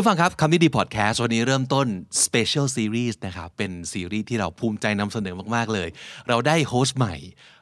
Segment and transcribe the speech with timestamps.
[0.00, 1.86] ผู้ฟังครับคำนี้ดีพอดแคสต์วันนี้เริ่มต้น
[2.24, 5.88] Special Series นะครับ เป็นซีรีส์ที่เราภูมิใจนำเสนอมาก ๆ เลย
[6.28, 7.14] เราได้ host ใหม่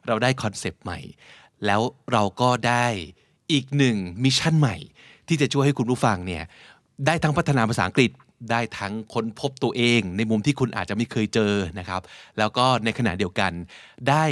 [0.07, 0.99] เราได้ concept ใหม่
[1.67, 1.81] แล้ว
[2.13, 2.87] เราก็ได้
[3.53, 4.77] อีกหนึ่ง mission ใหม่
[5.29, 6.45] ที่จะช่วยให้คุณผู้ฟังเนี่ย
[7.07, 8.11] ได้ทั้งพัฒนาภาษาอังกฤษ
[8.51, 12.01] ได้ทั้งค้นพบตัวเอง ในมุมที่คุณอาจจะไม่เคยเจอนะครับ
[12.39, 13.53] แล้วก็ในขณะเดียวกัน
[14.09, 14.25] ได้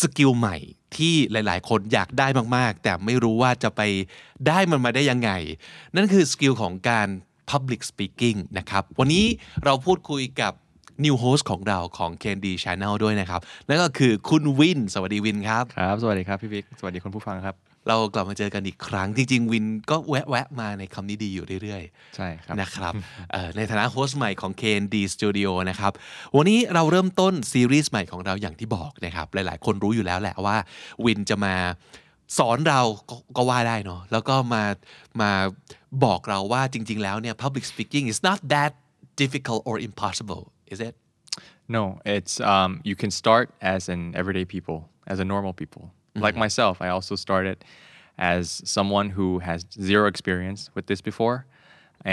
[0.00, 0.56] skill ใหม่
[0.96, 2.26] ที่หลาย ๆ คนอยากได้
[2.56, 3.80] มาก ๆ แต่ไม่รู้ว่าจะไป
[4.46, 5.30] ได้มันมาได้ยังไง
[5.94, 7.08] นั่นคือ skill ของการ
[7.50, 9.24] Public Speaking นะครับ วันนี้
[9.64, 10.52] เราพูดคุยกับ
[11.04, 17.56] New Host ของเราของ KND Channel ด้วยนะครับ นั่นก็คือคุณวิน สวัสดีวินครับ ครับ สวัสดีครับพี่บิ๊กสวัสดีคุณผู้ฟังครับ
[17.88, 22.92] เรากลับมาเจอกันอีกครั้ง จริง ๆ วินก็แวะ ๆ มาในคำนี้ดีอยู่เรื่อยๆ ใช่ครับ นะครับ
[23.32, 25.92] เอ่อในฐานะ host ใหม่ของ KND Studio นะครับ
[26.36, 30.56] วันนี้เราเริ่มต้นซีรีส์ใหม่ของเราอย่างที่บอกนะครับ หลาย ๆ คนรู้อยู่แล้วแหละว่า
[31.04, 31.54] วินจะมา
[32.38, 32.80] สอนเรา
[33.10, 34.64] ก็ก็ว่าได้เนาะแล้วก็มา
[35.20, 35.30] มา
[36.04, 38.72] บอกเราว่าจริง ๆ แล้วเนี่ย public speaking is not that
[39.22, 40.94] difficult or impossible is it
[41.76, 41.82] No
[42.16, 44.78] it's um you can start as an everyday people
[45.12, 45.84] as a normal people
[46.26, 47.56] like myself I also started
[48.32, 48.42] as
[48.76, 49.58] someone who has
[49.90, 51.36] zero experience with this before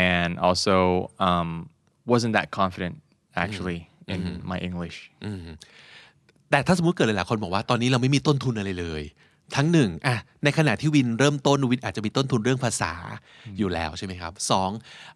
[0.10, 0.76] and also
[1.30, 1.50] um
[2.14, 2.96] wasn't that confident
[3.44, 3.80] actually
[4.14, 4.98] in my English
[6.50, 9.04] แต่ถ้าสมมติเกิดหลายๆคนบอกว่าตอนนี้เราไม่มีต้นทุนอะไรเลย
[9.56, 12.94] ทั้งหนึ่งอะในขณะที่วินเริ่มต้นวินอาจจะมีต้นทุนเรื่องภาษา
[13.58, 14.70] อยู่แล้วใช่ไหมครับสอง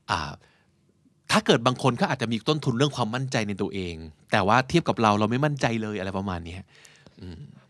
[0.09, 0.31] อ่า
[1.31, 3.95] ถ้าเกิดบางคนก็อาจจะมีต้นทุนเรื่องความมั่นใจในตัวเอง
[4.31, 6.61] แต่ว่าเทียบกับเราเราไม่มั่นใจเลยอะไรประมาณเนี้ย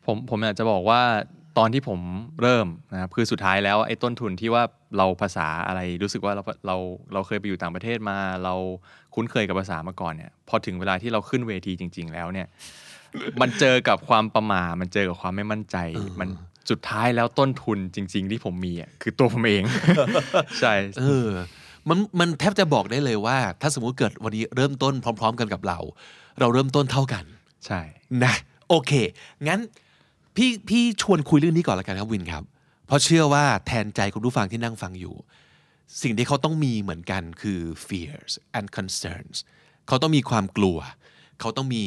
[0.06, 1.02] ผมผมอยากจะบอกว่า
[1.58, 2.00] ตอนที่ผม
[2.42, 4.64] เริ่มนะครับคือสุดท้ายแล้วไอ้ต้นทุนที่ว่า
[4.98, 6.78] เราภาษาอะไรรู้สึกว่าเราเรา
[7.14, 8.56] เราเคยไปอยู่ต่างประเทศมา เรา
[9.16, 12.48] คุ้นเคยกับภาษามาก่อนเนี่ยพอถึงเวลาที่เราขึ้นเวทีจริง ๆ แล้วเนี่ย
[13.42, 15.78] มันเจอกับความประหมามันเจอกับความไม่มั่นใจ
[16.20, 16.30] มัน
[16.70, 19.64] สุดท้ายแล้วต้นทุนจริง ๆ ที่ผมมีอะคือตัวผมเอง
[20.60, 21.30] ใช่เออ
[21.90, 25.80] มันมันแทบจะบอกได้เลยว่า ถ้าสมมุติเกิดวันนี้เริ่มต้นพร้อม ๆ กันกับเรา
[26.40, 27.24] เราเริ่มต้นเท่ากัน
[27.66, 27.82] ใช่
[28.24, 28.34] นะ
[28.70, 28.92] โอเค
[29.48, 29.60] งั้น
[30.36, 32.44] พี่พี่ชวนคุยเรื่องนี้ก่อนละกันครับวินครับ
[32.88, 35.16] เพราะเชื่อว่าแทนใจคุณผู้ฟังที่นั่งฟังอยู่
[36.02, 39.38] สิ่งที่เขาต้องมีเหมือนกันคือ fears and concerns
[39.88, 40.78] เขาต้องมีความกลัว
[41.40, 41.86] เขาต้องมี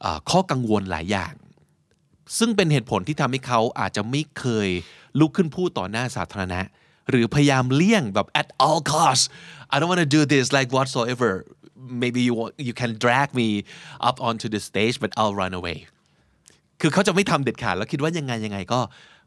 [0.00, 1.34] เอ่อข้อกังวลหลายอย่าง
[2.38, 4.68] ซึ่งเป็นเหตุผลที่ทำให้เขาอาจจะไม่เคย
[5.20, 6.60] ลุกขึ้นพูดต่อหน้าสาธารณะ
[7.10, 9.26] หรือพยายามเลี่ยงแบบ at all costs
[9.72, 11.30] I don't want to do this like whatsoever
[12.02, 13.48] maybe you want, you can drag me
[14.08, 15.78] up onto the stage but I'll run away
[16.80, 18.80] คือเขาจะไม่ทำเด็ดขาดแล้วคิดว่ายังไงยังไงก็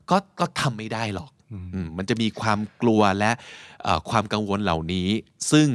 [0.10, 1.32] ก็ก็ทำไม่ได้หรอก
[1.74, 3.32] อืมมันจะมีความกลัวและ
[3.84, 5.08] เอ่อความกังวลเหล่านี้
[5.52, 5.68] ซึ่ง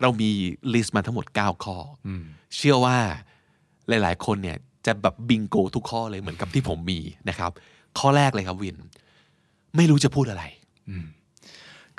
[0.00, 0.30] เรามี
[0.74, 1.76] ลิสต์มาทั้งหมด 9 ข้อ
[2.06, 2.08] อ
[2.56, 2.98] เชื่อว่า
[3.88, 7.50] หลาย ๆ คนเนี่ย จะแบบบิงโกทุกข้อเลยเหมือนกับที่ผมมีนะครับ
[7.98, 8.76] ข้อแรกเลยครับวิน
[9.76, 10.44] ไม่รู้จะพูดอะไร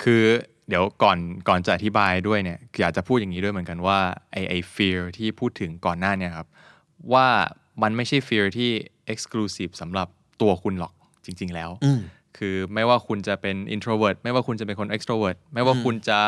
[0.02, 0.22] คือ
[0.68, 3.98] เดี๋ยวก่อนก่อนจะอธิบายด้วยเนี่ยอยากจะพูดอย่างนี้ด้วยเหมือนกันว่า
[4.32, 6.48] ไอไอ fear ที่พูดถึงก่อนหน้าเนี่ยครับ
[7.12, 7.26] ว่า
[7.82, 8.70] มันไม่ใช่ fear ที่
[9.12, 10.08] exclusive สำหรับ
[10.40, 10.92] ตัวคุณหรอก
[11.24, 11.70] จริง ๆ แล้ว
[12.38, 16.20] คือไม่ว่าคุณจะเป็น introvert ไม่ว่าคุณจะเป็นคน extrovert ไม่ว่าคุณจะ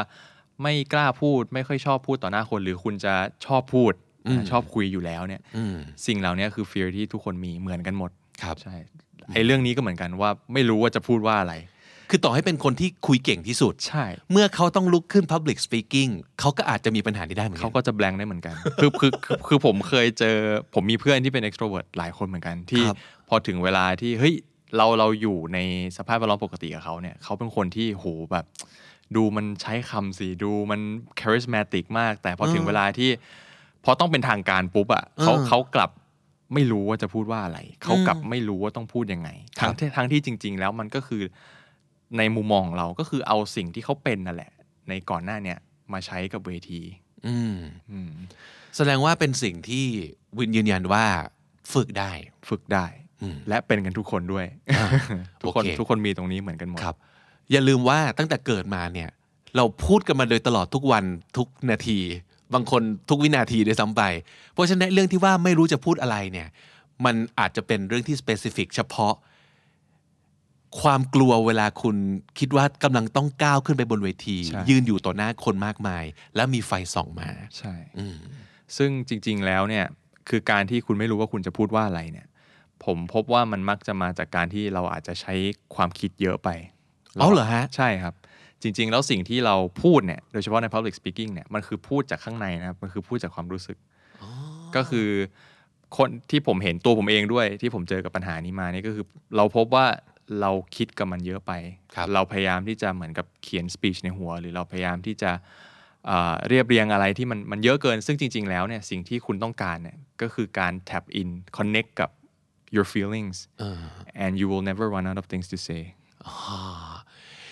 [0.62, 3.14] ไม่กล้าพูด ไม่ค่อยชอบพูดต่อหน้าคน หรือคุณจะ
[3.46, 3.92] ชอบพูด
[4.50, 5.40] ชอบคุยอยู่แล้วเนี่ย
[6.06, 8.10] สิ่งเหล่านี้คือ fear ที่ทุกคนมีเหมือนกันหมด
[8.42, 8.76] ครับใช่
[9.34, 11.54] ไอเรื่องนี้ก็เหมือนกันว่าไม่รู้ว่าจะพูดว่าอะไร
[12.10, 20.36] คือต่อให้เป็นคนที่คุยเก่งที่สุดใช่ เมื่อเขาต้องลุกขึ้น Public Speaking เขาก็อาจจะมีปัญหานี้ได้เหมือนกัเขาก็จะแบงค์ได้เหมือนกันคือคือคือคือผมเคยเจอ
[20.74, 22.98] ผมมีเพื่อนที่เป็น extrovert หลายคนเหมือนกันที่ครับ
[23.28, 24.34] พอถึงเวลาที่เฮ้ย
[24.76, 25.58] เราเราอยู่ใน
[25.96, 28.44] สภาพแวดล้อมปกติกับเขาเนี่ยเขาเป็นคนที่โหแบบ
[29.16, 30.80] ดูมันใช้คำสิดูมัน
[31.20, 33.10] charismatic มาก แต่พอถึงเวลาที่
[33.84, 35.90] พอต้องเป็นทางการปุ๊บอะเขาเขากลับ
[36.54, 39.28] ไม่รู้ว่าจะพูดว่าอะไร เขากลับไม่รู้ว่าต้องพูดยังไง
[39.60, 41.22] ทั้งที่ทั้งที่จริง ๆ แล้วมันก็คือ
[42.18, 44.52] ในมุมมองของเราก็คือเอาสิ่งที่เขาเป็นนั่นแหละ
[44.88, 45.58] ในก่อนหน้าเนี่ย
[45.92, 46.80] มาใช้กับเวที
[47.26, 48.12] อืม
[48.76, 49.86] แสดงว่าเป็นสิ่งที่
[50.38, 51.04] วินยืนยันว่า
[51.74, 52.12] ฝึกได้
[52.48, 52.86] ฝึกได้
[53.48, 54.46] และเป็นกันทุกคนด้วย
[55.42, 56.96] ทุกคนโอเคทุกคนมีตรงนี้เหมือนกันหมดครับ
[57.50, 59.10] อย่าลืมว่าตั้งแต่เกิดมาเนี่ย
[59.56, 61.04] เราพูดกันมาโดยตลอดทุกวัน
[61.36, 61.98] ทุกนาที
[62.54, 64.02] บางคนทุกวินาทีด้วยซ้ำไป
[64.52, 66.48] เพราะฉะนั้นเรื่องที่ว่าไม่รู้จะพูดอะไรเนี่ย
[67.04, 69.14] มันอาจจะเป็นเรื่องที่ specific เฉพาะ
[70.80, 71.96] ความกลัวเวลาคุณ
[72.38, 76.04] คิดว่ากำลังต้องก้าวขึ้นไปบนเวทีใช่ยืนอยู่ต่อหน้าคนมากมาย
[76.36, 77.74] แล้วมีไฟส่องมาใช่
[78.76, 79.84] ซึ่งจริง ๆแล้วเนี่ย
[80.28, 82.26] คือการที่คุณไม่รู้ว่าคุณจะพูดว่าอะไรเนี่ย
[82.82, 85.34] พผมพบว่ามันมักจะมาจากการที่เราอาจจะใช้
[85.74, 86.48] ความคิดเยอะไป
[87.20, 88.14] เอาเหรอฮะ ใช่ครับ
[88.64, 93.78] จริง ๆ แล้วสิ่งที่เราพูดเนี่ยโดยเฉพาะใน public speaking เนี่ยมันคือพูดจากข้างในนะครับมันคือพูดจากความรู้สึก
[94.76, 95.08] ก็คือ
[95.96, 99.04] คนที่ผมเห็นตัวผมเองด้วยที่ผมเจอกับปัญหานี้มานี่ก็คือ
[99.36, 99.86] เราพบว่า
[100.40, 101.52] เราคิดกับมันเยอะไป
[101.94, 105.30] ครับเราพยายามที่จะเหมือนกับเขียน speech ในหัว หรือเราพยายามที่จะ
[106.06, 112.10] เอ่อเรียบเรียงอะไรที่มันมันเยอะเกิน ซึ่งจริง ๆ แล้วเนี่ยสิ่งที่คุณต้องการเนี่ยก็คือการ tap in connect กับ
[112.74, 113.36] your feelings
[114.24, 115.82] and you will never run out of things to say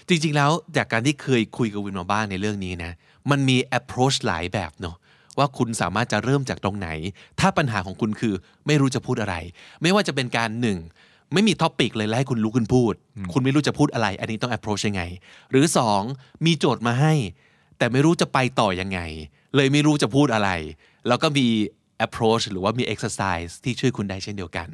[0.08, 2.92] จริงๆแล้วจากการที่เคยคุยกับวินมาบ้างในเรื่องนี้นะ
[3.30, 4.96] มันมี approach หลายแบบเนาะ
[5.38, 6.88] ว่าคุณสามารถจะเริ่มจากตรงไหน
[7.40, 8.34] ถ้าปัญหาของคุณคือ
[8.66, 9.34] ไม่รู้จะพูดอะไร
[9.82, 10.78] ไม่ว่าจะเป็นการหนึ่ง
[11.32, 12.94] ไม่มีท็อปิกเลยแล้วให้คุณลุกขึ้นพูด
[13.32, 15.02] คุณไม่รู้จะพูดอะไร อันนี้ต้อง approach ยังไง
[15.50, 16.02] หรือสอง
[16.46, 17.14] มีโจทย์มาให้
[17.78, 19.00] แต่ไม่รู้จะไปต่อยังไง
[19.56, 20.50] เลยไม่รู้จะพูดอะไร
[21.08, 21.46] แล้วก็มี
[22.06, 24.68] approach หรือว่ามี exercise ที่ช่วยคุณได้เช่นเดียวกัน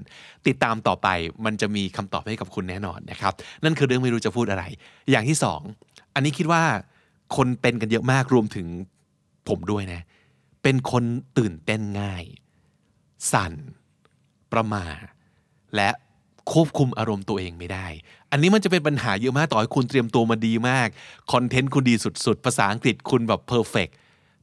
[0.47, 1.09] ติดตามต่อไป
[1.45, 3.33] มันจะมีคำตอบให้กับคุณแน่นอนนะครับ
[3.65, 4.65] นั่นคือเรื่องไม่รู้จะพูดอะไร
[5.11, 5.61] อย่างที่สอง
[6.15, 6.63] อันนี้คิดว่า
[7.37, 8.67] คนเป็นกันเยอะมากรวมถึง
[9.49, 10.03] ผมด้วยนะ
[10.63, 11.05] เป็นคน
[11.39, 12.25] ตื่นเต้นง่าย
[13.33, 13.53] สั่น
[14.53, 14.85] ประมา
[15.77, 15.91] และ
[16.53, 17.87] ควบคุมอารมณ์ตัวเองไม่ได้
[18.31, 20.89] อันนี้มันจะเป็นปัญหาเยอะมากต่อให้คุณเตรียมตัวมาดีมาก
[21.33, 23.89] คอนเทนต์คุณดีสุด ๆ ภาษาอังกฤษคุณแบบเพอร์เฟก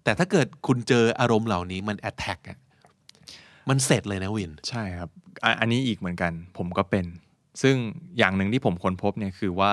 [0.04, 2.58] แต่ถ้าเกิดคุณเจออารมณ์เหล่านี้มันแอ t แทกอะ
[3.70, 5.10] มันเสร็จเลยนะวิน ใช่ครับ
[5.44, 7.06] อะอันนี้อีกเหมือนกัน ผมก็เป็น
[7.62, 7.76] ซึ่ง
[8.18, 9.72] อย่างหนึ่งที่ผมค้นพบเนี่ยคือว่า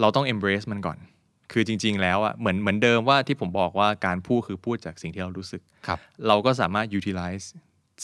[0.00, 0.98] เราต้อง embrace มันก่อน
[1.52, 7.46] คือจริง ๆ แล้วอะเหมือนเหมือนเดิมว่าที่ผมบอกว่าการพูดคือพูดจากสิ่งที่เรารู้สึกครับ เราก็สามารถ utilize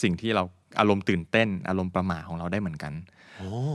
[0.03, 0.43] สิ่งที่เรา
[0.79, 2.93] อารมณ์ตื่นเต้น อารมณ์ประหม่าของเราได้เหมือนกัน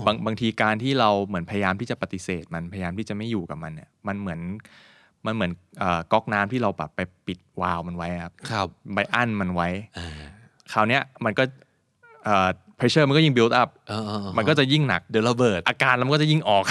[0.07, 4.41] บางบางทีการที่เราเหมือนพยายามที่จะปฏิเสธ มันพยายามที่จะไม่อยู่กับมันเนี่ยมันเหมือน
[5.27, 9.69] มันเหมือนเอ่อก๊อกน้ำที่เราแบบไปปิดวาล์วมันไว้ครับครับไปอั้นมันไว้
[10.73, 11.45] คราวเนี้ยมันก็
[12.25, 12.49] เอ่อ
[12.79, 16.65] pressure มันก็ยิ่ง build up เออเออเออมันก็จะยิ่งหนักเดี๋ยวระเบิด อาการมันก็จะยิ่งออก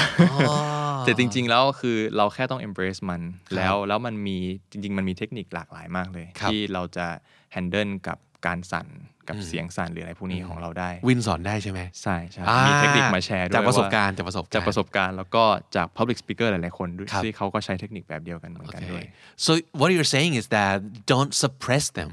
[1.06, 3.22] แต่จริง ๆ แล้วคือเราแค่ต้อง embrace มัน
[3.56, 4.38] แล้วแล้วมันมี
[4.72, 7.08] จริง ๆ มันมีเทคนิคหลากหลายมากเลยครับที่เราจะ
[7.56, 8.88] handle กับการสั่น
[9.28, 15.44] กับเสียงสั่นหรืออะไรพวกนี้ของเราได้ วินสอนได้ใช่ไหมใช่ใช่อ่ามีเทคนิคมาแชร์ด้วยจากประสบว่การณ์จากประสบการณ์จากประสบการณ์แล้วก็
[15.76, 19.04] จาก public speaker หลายๆคนด้วยครับที่เขาก็ใช้เทคนิคแบบเดียวกันเหมือนกันด้วย
[19.46, 20.74] so what you're saying is that
[21.12, 22.12] don't suppress them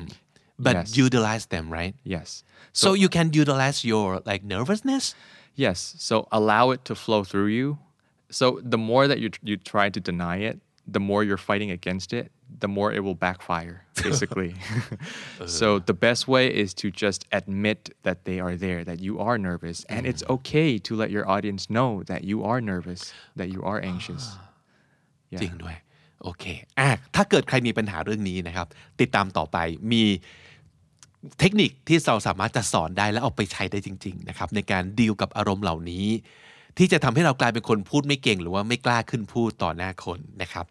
[0.66, 0.98] but Yes.
[1.06, 2.28] utilize them right yes
[2.82, 5.06] so you can utilize your like nervousness
[5.58, 5.96] Yes.
[5.98, 7.80] So allow it to flow through you.
[8.30, 10.56] So the more that you you try to deny it,
[10.96, 12.32] the more you're fighting against it,
[12.64, 13.78] the more it will backfire,
[14.08, 14.52] basically.
[15.60, 19.38] so the best way is to just admit that they are there, that you are
[19.50, 23.02] nervous, and it's okay to let your audience know that you are nervous,
[23.36, 24.24] that you are anxious.
[25.42, 25.76] จริงด้วย
[26.24, 26.46] โอเค
[26.80, 28.68] อ่ะถ้าเกิดใครมีปัญหาเรื่องนี้นะครับ
[29.02, 29.58] ติดตามต่อไป
[29.92, 30.04] มี
[31.41, 36.07] เทคนิคที่เราสามารถจะสอนได้และเอาไปใช้ได้จริง ๆ นะครับ ในการดีลกับอารมณ์เหล่านี้
[36.79, 40.65] ที่จะทำให้เรากลายเป็นคนพูดไม่เก่ง หรือว่าไม่กล้าขึ้นพูดต่อหน้าคนนะครับ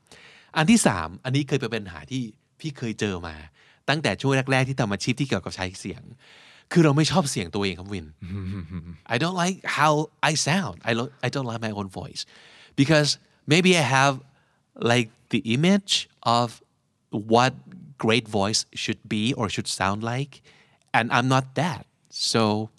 [0.57, 2.21] อันที่สามอันนี้เคยเป็นปัญหาที่
[2.59, 3.36] พี่เคยเจอมา
[3.89, 6.01] ตั้งแต่ช่วงแรก ๆ ที่ทำอาชีพที่เกี่ยวกับใช้เสียง
[6.71, 8.07] คือเราไม่ชอบเสียงตัวเองครับวิน
[9.13, 9.92] I don't like how
[10.30, 10.77] I sound.
[10.89, 12.21] I lo- I don't like my own voice
[12.81, 13.09] because
[13.51, 14.13] maybe I have
[14.92, 15.94] like the image
[16.38, 16.47] of
[17.33, 17.51] what
[18.00, 20.43] great voice should be or should sound like,
[20.93, 21.87] and I'm not that.
[22.10, 22.70] So,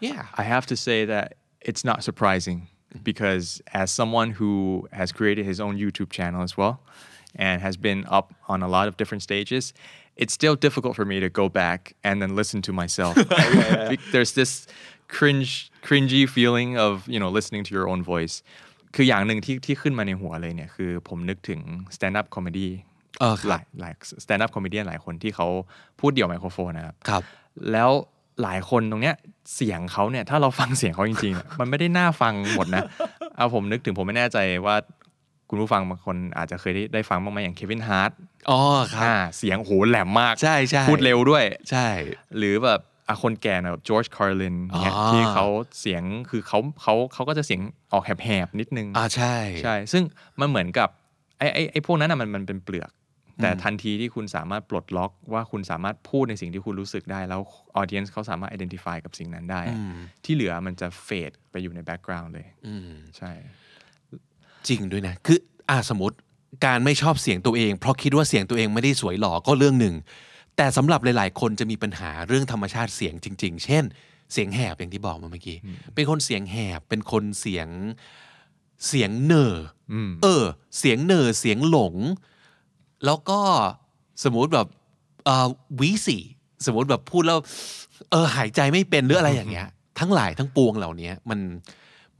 [0.00, 0.26] yeah.
[0.34, 2.68] I have to say that it's not surprising
[3.02, 6.80] because as someone who has created his own YouTube channel as well
[7.34, 9.74] and has been up on a lot of different stages,
[10.16, 13.14] it's still difficult for me to go back and then listen to myself.
[14.12, 14.66] There's this
[15.08, 18.42] cringe, cringy feeling of you know listening to your own voice.
[18.94, 21.60] คืออย่างหนึ่งที่ที่ขึ้นมาในหัวเลยเนี่ยคือผมนึกถึง
[21.96, 22.68] stand up comedy
[23.19, 25.47] เออครับหลายหลาย stand up comedian หลายคนที่เขา
[25.99, 27.23] พูดเดี่ยวไมโครโฟนนะครับครับ
[27.71, 27.89] แล้ว
[28.43, 29.15] หลายคนตรงเนี้ย
[29.55, 32.83] เสียงเขาเนี่ยถ้าเราฟังเสียงเขาจริงๆอะมันไม่ได้น่าฟังหมดนะ
[33.35, 34.75] เอาผมนึกถึงผมไม่แน่ใจว่า
[35.49, 38.11] คุณผู้ฟังบางคนอาจจะเคยได้ได้ฟังบ้างไหมอย่าง Kevin Hart
[38.49, 38.59] อ๋อ
[38.93, 41.87] ครับอ่าเสียงโหแหลมมากใช่ใช่พูดเร็วด้วย ใช่
[42.37, 45.45] หรือแบบอะคนแก่นะแบบ George Carlin เนี่ยอ๋อที่เขา
[45.79, 47.61] เสียงคือเขาเขาเขาก็จะเสียง
[47.93, 50.03] ออกแหบๆนิดนึงอ่าใช่ใช่ ซึ่ง
[50.39, 50.89] มันเหมือนกับ
[51.37, 52.89] ไอ้ไอ้ไอ้พวกนั้นน่ะมันมันเป็นเปลือก
[53.41, 57.41] แต่ทันทีที่คุณสามารถปลดล็อกว่าคุณสามารถพูดในสิ่งที่คุณรู้สึกได้ แล้ว
[57.75, 59.77] audience เขาสามารถ identify กับสิ่งนั้นได้อะ
[60.23, 62.47] ที่เหลือมันจะ fade ไปอยู่ใน background เลย
[63.17, 63.31] ใช่
[64.67, 65.37] จริงด้วยนะ คือ
[65.69, 66.15] อ่าสมมติ
[66.65, 69.95] การไม่ชอบเสียงตัวเอง เพราะคิดว่าเสียงตัวเองไม่ได้สวยหล่อก็เรื่องหนึ่ง
[70.57, 73.83] แต่สำหรับหลาย ๆ คนจะมีปัญหาเรื่องธรรมชาติเสียงจริง ๆ เช่น
[74.33, 75.57] เสียงแหบอย่างที่บอกมาเมื่อกี้
[75.95, 77.67] เป็นคนเสียงแหบ เป็นคนเสียง
[78.87, 79.65] เสียงเนอร์
[80.23, 80.45] เออ
[80.77, 81.95] เสียงเนอร์เสียงหลง
[83.05, 83.39] แล้วก็
[84.23, 84.67] สมมุติแบบ
[85.25, 85.47] เอ่อ
[85.79, 86.17] วีสี
[86.65, 87.39] สมมติแบบพูดแล้ว
[88.11, 89.67] เออหายใจไม่เป็นหรืออะไรอย่างเงี้ย
[89.99, 91.39] ทั้งหลายทั้งปวงเหล่านี้มัน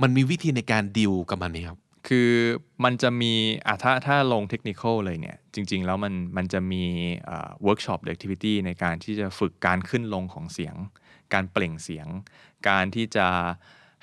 [0.01, 2.31] มันมีวิธีในการดิวกับมันไหมครับ คือ
[2.83, 3.33] มันจะมี
[3.67, 6.83] อะถ้าถ้าลงเทคนิคเลยเนี่ย จริง ๆ แล้วมันมันจะมี
[7.25, 10.75] เวิร์กช็อปหรือ activity ในการที่จะฝึกการขึ้นลงของเสียง
[11.33, 12.07] การเปล่งเสียง
[12.69, 13.27] การที่จะ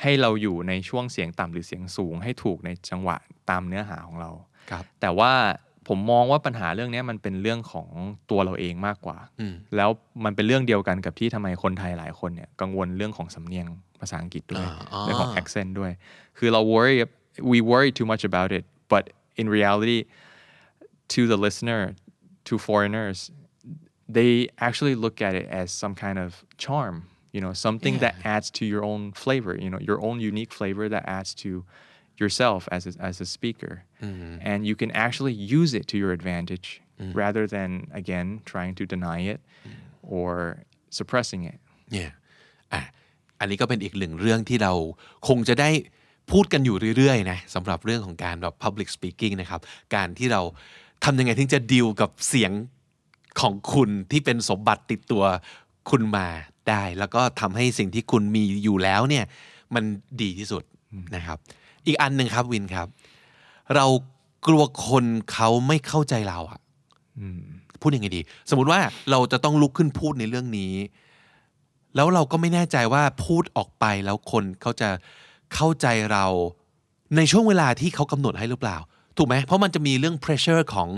[0.02, 3.16] ให้เราอยู่ในช่วงเสียงต่ำหรือเสียงสูงให้ถูกในจังหวะ
[3.50, 4.30] ตามเนื้อหาของเรา
[4.70, 5.32] ครับแต่ว่า
[5.88, 7.88] ผมมองว่าปัญหาเรื่องนี้มันเป็นเรื่องของ
[8.30, 9.90] ตัวเราเองมากกว่าอืมแล้ว
[10.24, 13.66] มันเป็นเรื่องเดียวกันกับที่ทำไมคนไทยหลายคนเนี่ยกังวลเรื่องของสำเนียง
[14.00, 15.92] ภาษาอังกฤษด้วยอ่าอ๋อเรื่องของ accent ด้วย
[16.38, 16.96] คือเรา worry
[17.50, 19.04] we worry too much about it but
[19.40, 20.00] in reality
[21.14, 21.82] to the listener
[22.48, 23.18] to foreigners
[24.16, 24.30] they
[24.66, 26.28] actually look at it as some kind of
[26.64, 26.94] charm
[27.34, 30.84] you know something that adds to your own flavor you know your own unique flavor
[30.94, 31.50] that adds to
[32.22, 33.74] yourself as a, as a speaker
[34.50, 36.68] and you can actually use it to your advantage
[37.22, 37.70] rather than
[38.00, 39.40] again trying to deny it
[40.16, 40.30] or
[40.98, 41.58] suppressing it
[41.92, 42.10] เนี่ย
[42.72, 42.82] อะ
[43.40, 44.72] อันนี้ก็เป็นอีกหนึ่งเรื่องที่เรา
[45.28, 45.70] คงจะได้
[46.32, 49.60] พูดกันอยู่เรื่อยๆนะสำหรับเรื่องของการแบบ public speaking นะครับ
[49.94, 50.42] การที่เรา
[51.04, 52.52] ทำยังไงถึงจะดีลกับเสียง
[53.40, 55.24] ของคุณที่เป็นสมบัติติดตัว
[55.90, 56.28] คุณมา
[56.68, 59.24] ได้ แล้วก็ทำให้สิ่งที่คุณมีอยู่แล้วเนี่ย
[59.74, 59.84] มัน
[60.22, 60.62] ดีที่สุด
[61.16, 61.38] นะครับ
[61.88, 62.86] อีกอันหนึ่งครับวินครับ
[63.76, 63.86] เรา
[64.46, 66.60] กลัวคนเขาไม่เข้าใจเราอะ
[67.80, 68.80] พูดยังไงดี สมมติว่า
[69.10, 70.72] เราจะต้องลุกขึ้นพูดในเรื่องนี้
[71.96, 74.88] แล้วเราก็ไม่แน่ใจว่าพูดออกไปแล้วคนเขาจะ
[75.54, 76.24] เข้าใจเรา
[77.16, 78.76] ในช่วงเวลาที่เขากำหนดให้หรือเปล่า
[79.16, 80.88] ถูกไหมเพราะมันจะมีเรื่อง pressure ของ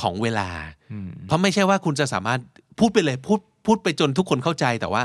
[0.00, 0.48] ของเวลา
[1.26, 2.40] เพราะไม่ใช่ว่าคุณจะสามารถ
[2.78, 5.02] พูดไปเลยพูดพูดไปจนทุกคนเข้าใจแต่ว่า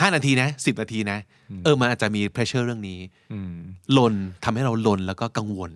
[0.00, 1.18] 5นาทีนะ10นาทีนะ
[1.64, 2.98] เออมันอาจจะมี pressure เรื่องนี้
[3.98, 4.14] ลน
[4.44, 5.72] ทำให้เราลนแล้วก็กังวล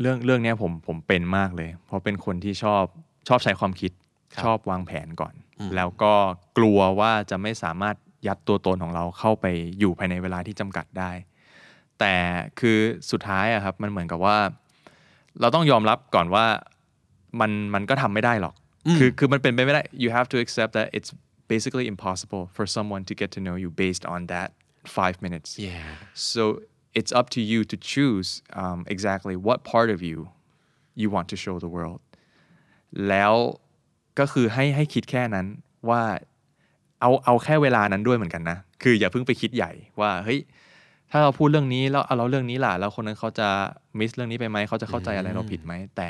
[0.00, 2.84] เรื่องเรื่องเนี้ยผมผมเป็นมากเลย เพราะเป็นคนที่ชอบ
[3.28, 3.92] ชอบใช้ความคิด
[4.34, 5.34] ครับชอบวางแผนก่อน
[5.76, 6.12] แล้วก็
[6.58, 7.96] กลัวว่าจะไม่สามารถ
[8.26, 9.46] ยัดตัวตนของเราเข้าไป
[9.78, 11.10] อยู่ภายในเวลาที่จำกัดได้
[12.00, 12.14] แต่
[12.60, 12.78] คือ
[13.10, 14.38] สุดท้ายอะครับมันเหมือนกับว่า
[15.40, 16.44] เราต้องยอมรับก่อนว่า
[17.40, 18.54] มันมันก็ทำไม่ได้หรอก
[18.98, 21.10] คือคือมันเป็นไปไม่ได้ you have to accept that it's
[21.54, 24.48] basically impossible for someone to get to know you based on that
[24.96, 26.42] five minutes yeah So
[26.98, 28.28] it's up to you to choose
[28.62, 30.18] um, exactly what part of you
[31.00, 32.00] you want to show the world
[33.08, 33.32] แล้ว
[34.18, 35.46] ก็คือให้ให้คิดแค่นั้น
[35.88, 36.02] ว่า
[37.00, 40.40] เอาเอาแค่เวลานั้นด้วยเหมือนกันนะ คืออย่าเพิ่งไปคิดใหญ่ว่าเฮ้ย
[41.10, 43.48] ถ้าเราพูดเรื่องนี้แล้วเอาเราเรื่องนี้ล่ะแล้วคนนั้นเขาจะ
[43.98, 46.08] มิสเรื่องนี้ไปไหมเขาจะเข้าใจอะไรเราผิดไหมแต่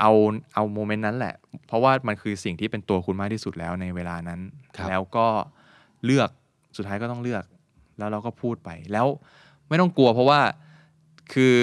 [0.00, 0.12] เอา
[0.54, 1.34] เอาโมเมนต์นั้นแหละ
[1.66, 4.40] เพราะว่ามันคือสิ่งที่เป็นตัวคุณมากที่สุดแล้วในเวลานั้น
[4.76, 5.26] ครับแล้วก็
[6.04, 6.30] เลือก
[6.76, 7.44] สุดท้ายก็ต้องเลือก
[7.98, 9.06] แล้วเราก็พูดไปแล้ว
[9.68, 10.40] ไม่ต้องกลัวเพราะว่า
[11.34, 11.56] คือ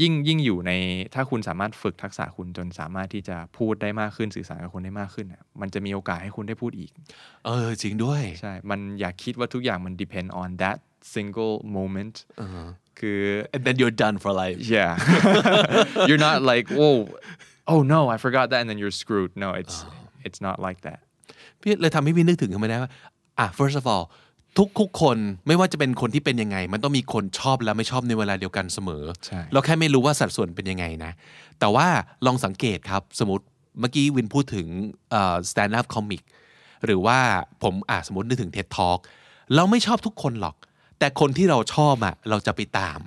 [0.00, 0.72] ยิ่งยิ่งอยู่ใน
[1.14, 6.90] ถ้าคุณสามารถฝึกทักษะคุณจนสามารถที่จะพูดได้มากขึ้นสื่อสารกับคนได้มากขึ้นน่ะมันจะมีโอกาสให้คุณได้พูดอีก
[7.46, 10.78] เออจริงด้วย ใช่ มันอย่าคิดว่าทุกอย่างมัน depend on that
[11.14, 12.16] single moment
[12.98, 13.20] คือ
[13.54, 14.92] and then you're done for life yeah
[16.08, 16.98] you're not like whoa
[17.72, 19.76] oh no I forgot that and then you're screwed no it's
[20.26, 21.00] it's not like that
[21.60, 22.90] พี่เลยทำให้พี่นึกถึงขึ้นมาได้ว่า
[23.38, 24.04] อะ first of all
[24.58, 31.12] ทุกทุกคนไม่ว่าจะเป็นคนที่เป็นยังไง มันต้องมีคนชอบและไม่ชอบในเวลาเดียวกันเสมอใช่เราแค่ไม่รู้ว่าสัดส่วนเป็นยังไงนะ
[31.60, 31.86] แต่ว่า
[32.26, 33.44] ลองสังเกตครับ สมมติ
[33.80, 34.66] เมื่อกี้วินพูดถึง
[35.10, 36.22] เอ่อ stand up comic
[36.84, 37.18] หรือว่า
[37.62, 38.98] ผมอะสมมตินึกถึง TED Talk
[39.54, 40.56] เราไม่ชอบทุกคนหรอก
[40.98, 43.00] แต่คนที่เราชอบอะเราจะไปตาม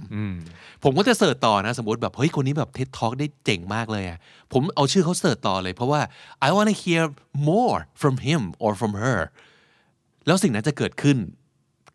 [0.84, 4.17] ผมก็จะเสิร์ชต่อนะ สมมติแบบเฮ้ยคนนี้แบบ TED Talk ได้เจ๋งมากเลยอะ
[4.53, 6.01] ผมเอาชื่อเขาเสิร์ชต่อเลยเพราะว่า
[6.48, 7.03] I want to hear
[7.50, 9.20] more from him or from her
[10.27, 11.17] แล้วสิ่งนั้นจะเกิดขึ้น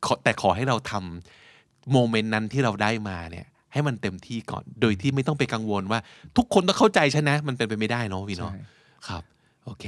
[0.06, 6.00] ขอแต่ขอให้เราทำโมเมนต์นั้นที่เราได้มาเนี่ย ให้มันเต็มที่ก่อน โดยที่ไม่ต้องไปกังวลว่า
[6.36, 8.60] ทุกคนต้องเข้าใจฉันนะ มันเป็นไปไม่ได้เนาะพี่เนาะใช่
[9.08, 9.22] ครับ
[9.64, 9.86] โอเค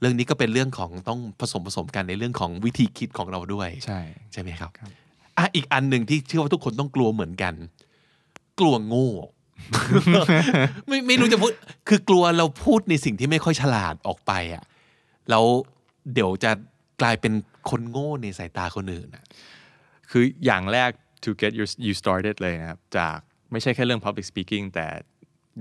[0.00, 4.00] เรื่องนี้ก็เป็นเรื่องของต้องผสมผสมกันในเรื่องของวิธีคิดของเราด้วย ใช่
[4.32, 4.70] ใช่ไหมครับ
[5.38, 7.54] อะอีกอันหนึ่งที่เชื่อว่าทุกคนต้องกลัวเหมือนกัน
[8.60, 9.10] กลัวโง่
[10.88, 11.52] ไม่ไม่รู้จะพูด
[11.88, 14.64] คือกลัวเราพูดในสิ่งที่ไม่ค่อยฉลาดออกไปอะ
[15.30, 15.44] แล้ว
[16.14, 16.50] เดี๋ยวจะ
[17.00, 17.32] กลายเป็น
[17.70, 19.24] คนโง่ในสายตาคนอื่นอะ
[20.10, 20.90] คืออย่างแรก
[21.24, 23.16] to get your you started เลยนะครับ จาก
[23.52, 24.86] ไม่ใช่แค่เรื่อง public speaking แต่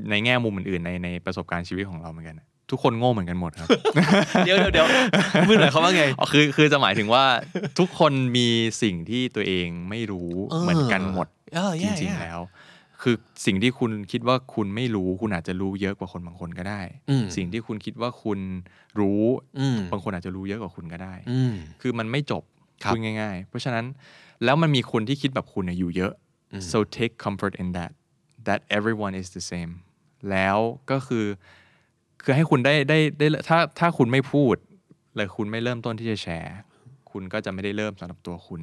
[0.10, 2.41] ในแง่มุมอื่นๆในในประสบการณ์ชีวิตของเราเหมือนกัน
[2.72, 3.67] ทุกคนโง่เหมือนกันหมดครับ
[4.45, 4.88] เดี๋ยวเดี๋ยวเดี๋ยว
[5.48, 7.24] มือหน่อยเขามว่าไงอ๋อคือคือจะหมายถึงว่า
[7.79, 8.48] ทุกคนมี
[8.81, 12.39] สิ่งที่ตัวเองไม่รู้เออเหมือนกันหมดเออจ yeah ริง yeah ๆแล้ว
[13.01, 18.39] คือสิ่งที่คุณคิดว่าคุณไม่รู้ คุณอาจจะรู้เยอะกว่าคนบางคนก็ได้อืมสิ่งที่คุณคิดว่าคุณ
[19.00, 19.22] รู้
[19.60, 22.43] อืมบางคนอาจจะรู้เยอะกว่าคุณก็ได้อืมคือมันไม่จบ
[22.84, 23.86] ครับพูดง่ายๆ เพราะฉะนั้น
[24.43, 26.13] แล้วมันมีคนที่คิดแบบคุณน่ะอยู่เยอะ
[26.72, 27.91] so take comfort in that
[28.48, 29.72] that everyone is the same
[30.31, 30.57] แล้ว
[30.91, 31.25] ก็คือ
[32.25, 34.55] คือให้คุณได้ได้ได้ถ้าถ้าคุณไม่พูด
[35.15, 36.55] เลยคุณไม่เริ่มต้นที่จะแชร์
[37.12, 38.62] คุณก็จะไม่ได้เริ่มสำหรับตัวคุณ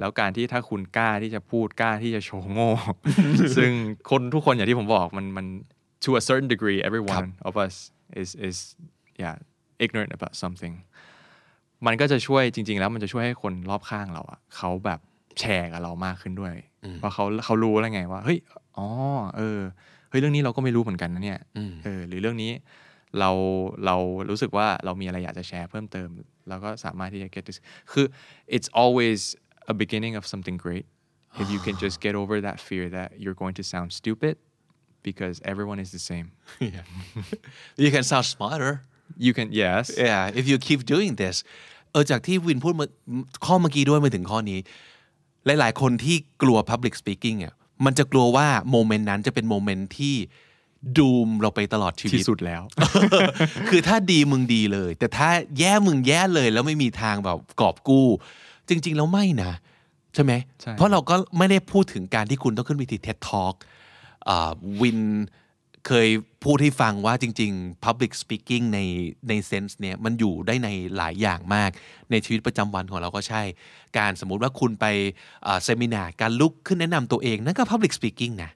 [0.00, 2.70] แล้วการที่ถ้าคุณกล้าที่จะพูดกล้าที่จะโชว์โง่
[3.56, 3.70] ซึ่ง
[4.10, 5.46] คนทุกคนอย่างที่ผมบอกมันมัน
[6.04, 7.74] to a certain degree everyone of us
[8.22, 8.56] is is
[9.22, 9.34] yeah
[9.84, 10.74] ignorant about something
[11.86, 15.00] มันก็จะช่วยจริง ๆ แล้วมันจะช่วยให้คนรอบข้างเราอะเขาแบบ
[15.40, 16.54] แชร์กับเรามากขึ้นด้วย
[16.98, 18.38] เพราะเขาเขารู้แล้วไงว่า เฮ้ย
[18.76, 18.86] อ๋อ
[19.36, 21.40] เออเฮ้ยเรื่องนี้เราก็ไม่รู้เหมือนกันนะเนี่ย
[21.84, 22.52] เออหรือเรื่องนี้
[23.18, 23.30] เรา
[23.86, 23.96] เรา
[24.30, 26.08] รู้สึกว่าเรามีอะไรอยากจะแชร์เพิ่มเติม
[26.48, 27.58] เราก็สามารถที่จะ get this
[27.92, 28.06] คือ
[28.56, 29.20] it's always
[29.72, 30.86] a beginning of something great
[31.42, 34.34] if you can just get over that fear that you're going to sound stupid
[35.08, 36.26] because everyone is the same
[37.82, 38.74] you can sound smarter
[39.26, 41.36] you can yes yeah if you keep doing this
[41.92, 42.86] เออจากที่วินพูดมา
[43.46, 44.58] ข้อเมื่อกี้ด้วยมาถึงข้อนี้
[45.46, 47.54] หลาย ๆ คนที่กลัว public speaking อะ
[47.84, 50.16] มันจะกลัวว่า moment นั้นจะเป็น moment ที่
[50.98, 52.62] doom เราไปตลอดชีวิตที่สุดแล้ว
[53.68, 55.28] คือถ้าดีมึงดีเลย แต่ถ้า
[55.58, 58.08] แย่มึงแย่เลยแล้วไม่มีทางแบบกอบกู้
[58.68, 59.52] จริง ๆ แล้วไม่นะ
[60.14, 63.54] ใช่ไหมใช่เพราะเราก็ไม่ได้พูดถึงการที่คุณต้องขึ้นเวที TED Talk
[64.80, 65.00] วิน
[65.86, 66.08] เคย
[66.44, 68.80] พูดให้ฟังว่าจริง ๆ Public Speaking ใน
[69.28, 71.70] ใน sense เนี่ยมันอยู่ได้ในหลายอย่างมาก
[72.10, 73.42] ในชีวิตประจำวันของเราก็ใช่
[73.98, 74.86] การสมมุติว่าคุณไป
[75.62, 78.50] seminar การลุกขึ้นแนะนำตัวเอง นั่นก็ Public Speaking นะ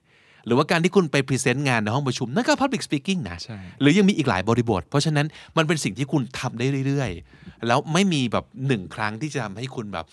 [0.45, 10.05] หรือว่าการที่คุณไป present งานในห้องประชุม นั่นก็ Public Speaking นะใช่หรือยังมีอีกหลายบริบท เพราะฉะนั้นมันเป็นสิ่งที่คุณทำได้เรื่อยๆ แล้วไม่มีแบบหนึ่งครั้งที่จะทำให้คุณแบบ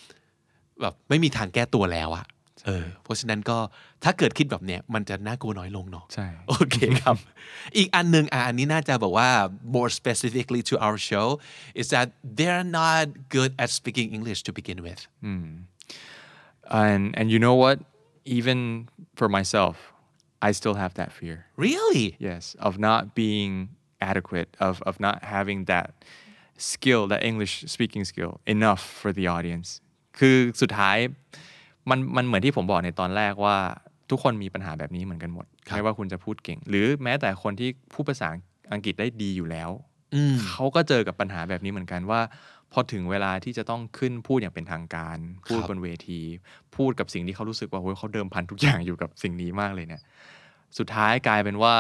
[0.81, 2.27] แบบไม่มีทางแก้ตัวแล้วอะ
[2.67, 3.59] เออเพราะฉะนั้นก็
[4.05, 7.17] ถ้าเกิดคิดแบบเนี้ยมันจะน่ากลัวน้อยลงเนาะใช่โอเคครับ
[7.77, 9.31] อีกอันหนึ่งอะอันนี้น่าจะบอกว่า
[9.77, 11.27] more specifically to our show
[11.81, 12.07] is that
[12.39, 13.05] they're not
[13.37, 15.01] good at speaking English to begin with
[16.85, 17.77] and and you know what
[18.37, 18.59] even
[19.19, 19.75] for myself
[20.49, 23.53] I still have that fear really yes of not being
[24.13, 25.89] adequate of of not having that
[26.73, 29.69] skill that English speaking skill enough for the audience
[30.19, 30.99] คือสุดท้าย
[31.91, 33.57] มันมันเหมือนที่ผมบอกในตอนแรกว่า
[34.11, 38.29] ทุกคนมีปัญหาแบบนี้เหมือนกันหมดไม่ว่าคุณจะพูดเก่ง หรือแม้แต่คนที่พูดภาษา
[38.73, 39.71] อังกฤษได้ดีอยู่แล้ว
[40.51, 42.21] เขาก็เจอกับปัญหาแบบนี้เหมือนกันว่า
[42.73, 46.21] พอถึงเวลาที่จะต้องขึ้นพูดอย่างเป็นทางการ พูดบนเวที
[46.77, 50.03] พูดกับสิ่งที่เขารู้สึกว่าโอ้ยเขาเดิมพันทุกอย่างอยู่กับสิ่งนี้มากเลยเนี่ย
[50.79, 51.75] สุดท้ายกลายเป็นว่า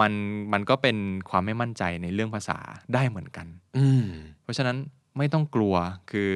[0.00, 0.12] มัน
[0.52, 0.96] มันก็เป็น
[1.30, 2.58] ความไม่มั่นใจในเรื่องภาษา
[2.94, 3.46] ได้เหมือนกัน
[3.78, 4.04] อืม
[4.42, 4.76] เพราะฉะนั้น
[5.18, 5.74] ไม่ต้องกลัว
[6.10, 6.32] คือ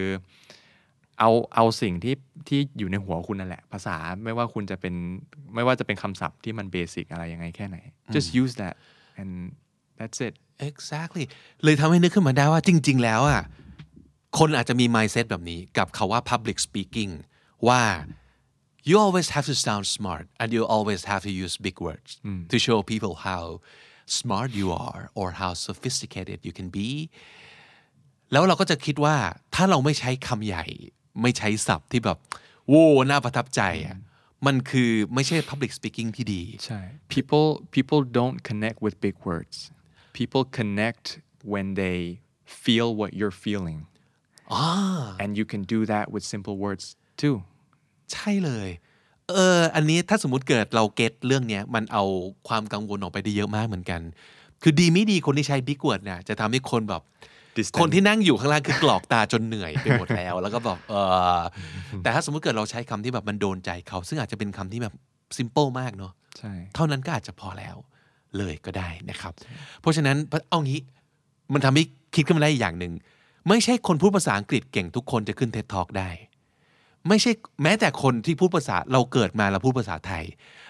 [1.23, 2.15] เอาเอาสิ่งที่
[2.49, 4.95] ที่อยู่ในหัวคุณนั่นแหละ ภาษาไม่ว่าคุณจะเป็น
[5.55, 7.77] ไม่ว่าจะเป็นคำศัพท์ที่มันเบสิกอะไรยังไงแค่ไหน
[8.15, 8.75] just use that
[9.21, 9.33] and
[9.99, 10.35] that's it
[10.71, 11.25] exactly
[11.65, 13.43] เลยทำให้นึกขึ้นมาได้ว่าจริง ๆ แล้วอะ
[14.39, 17.13] คนอาจจะมี mindset แบบนี้กับคาว่า public speaking
[17.69, 17.83] ว่า
[18.89, 22.11] you always have to sound smart and you always have to use big words
[22.51, 23.45] to show people how
[24.21, 26.89] smart you are or how sophisticated you can be
[28.33, 29.17] แล้วเราก็จะคิดว่า
[29.55, 30.67] ถ้าเราไม่ใช้คำใหญ่
[31.21, 32.19] ไม่ใช้ศัพท์ที่แบบ
[32.69, 33.97] โว้น่าประทับใจอะ
[34.47, 36.81] มันคือไม่ใช่ public speaking ที่ดีใช่
[37.13, 39.57] people people don't connect with big words
[40.19, 41.05] people connect
[41.53, 41.99] when they
[42.65, 43.81] feel what you're feeling
[45.23, 46.85] and you can do that with simple words
[47.23, 47.37] too
[48.13, 48.69] ใช่เลย
[49.29, 52.05] เอออันนี้ถ้าสมมติเกิดเราเก็ตเรื่องเนี้ยมันเอา
[52.49, 54.01] ความกังวลออกไปได้เยอะมากเหมือนกัน
[54.63, 57.03] คือดีไม่ดีคนที่ใช้ big word เนี่ยจะทำให้คนแบบ
[57.57, 60.95] Distant คนที่นั่งอยู่ข้างล่างคือกรอกตาจนเหนื่อยไปหมดแล้ว แล้วก็บอกเอ
[61.39, 61.41] อ
[62.03, 64.95] แต่ถ้าสมมติเกิดเราใช้คำที่แบบมันโดนใจเขา ซึ่งอาจจะเป็นคำที่แบบ
[65.37, 67.77] ซิมเ l ิลมากเนาะใช่เท่านั้นก็อาจจะพอแล้ว
[68.39, 69.33] เลยก็ได้นะครับ
[69.81, 70.17] เพราะฉะนั้น
[70.51, 70.81] เอางี้
[71.53, 71.85] มันทำให้
[72.15, 72.93] คิดขึ้นมาได้อีกอย่างหนึ่ง
[73.49, 76.11] ไม่ใช่คนพูดภาษาอังกฤษเก่งทุกคนจะขึ้น TED Talk ได้
[77.09, 77.31] ไม่ใช่
[77.63, 80.25] แม้แต่คนที่พูดภาษาเราเกิดมาเราพูดภาษาไทย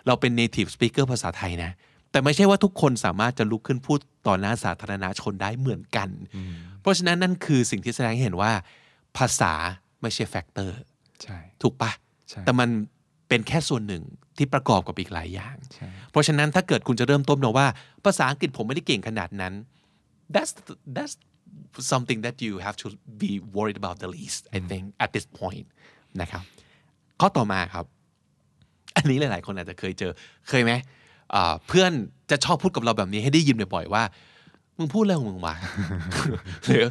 [0.07, 1.71] เราเป็น native speaker ภาษาไทยนะ
[2.13, 6.09] แต่ไม่ใช่ว่าทุกคนสามารถจะลุกขึ้นพูดต่อหน้าสาธารณชนได้เหมือนกัน
[6.81, 8.53] เพราะฉะนั้นนั่นคือสิ่งที่แสดงให้เห็นว่า
[9.19, 9.53] ภาษา
[10.03, 10.79] ไม่ใช่แฟกเตอร์
[11.23, 11.91] ใช่ถูกปะ
[12.31, 12.69] ใช่แต่มัน
[13.29, 14.03] เป็นแค่ส่วนหนึ่ง
[14.37, 17.67] ที่ประกอบกับอีกหลายอย่างใช่เพราะฉะนั้นถ้าเกิดคุณจะเริ่มต้นนะว่า
[18.05, 19.55] ภาษาอังกฤษผมไม่ได้เก่งขนาดนั้น
[20.35, 20.53] that's
[20.97, 21.15] that's
[21.93, 22.87] something that you have to
[23.23, 25.67] be worried about the least I think at this point
[26.21, 26.43] นะครับ
[27.21, 27.85] ข้อต่อมาครับ
[28.97, 30.13] อันนี้หลาย ๆ คนอาจจะเคยเจอ
[30.49, 30.83] เคยไหมอ่า
[31.69, 31.93] เพื่อน
[32.31, 34.03] จะชอบพูดกับเราแบบนี้ให้ได้ยินบ่อยๆว่า
[34.77, 35.55] มึงพูดอะไรของมึงวะ
[36.67, 36.85] หรือ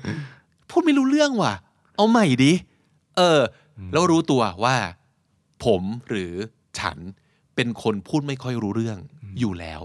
[0.69, 1.53] พูดไม่รู้เรื่องว่ะ
[1.95, 2.53] เอาใหม่ดิ
[3.17, 3.41] เออ
[3.93, 4.75] แล้วรู้ตัวว่า
[5.65, 6.33] ผมหรือ
[6.79, 6.97] ฉัน
[7.55, 8.97] เป็นคนพูดไม่ค่อยรู้เรื่อง
[9.39, 9.81] อยู่แล้ว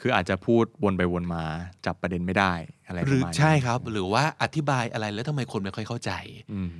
[0.00, 1.44] คืออาจจะพูดวนไปวนมา
[1.86, 2.52] จับประเด็นไม่ได้
[2.86, 6.12] อะไรปหรือระมาณนี้ใช่ครับ หรือว่าอธิบายอะไรแล้วทำไมคนไม่ค่อยเข้าใจ
[6.52, 6.70] อืม